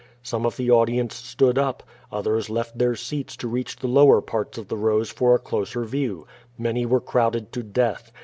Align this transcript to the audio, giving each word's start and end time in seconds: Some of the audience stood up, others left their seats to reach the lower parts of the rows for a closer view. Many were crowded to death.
Some 0.23 0.47
of 0.47 0.57
the 0.57 0.71
audience 0.71 1.13
stood 1.13 1.59
up, 1.59 1.83
others 2.11 2.49
left 2.49 2.75
their 2.79 2.95
seats 2.95 3.37
to 3.37 3.47
reach 3.47 3.75
the 3.75 3.87
lower 3.87 4.19
parts 4.19 4.57
of 4.57 4.67
the 4.67 4.75
rows 4.75 5.11
for 5.11 5.35
a 5.35 5.37
closer 5.37 5.83
view. 5.85 6.25
Many 6.57 6.87
were 6.87 6.99
crowded 6.99 7.51
to 7.51 7.61
death. 7.61 8.11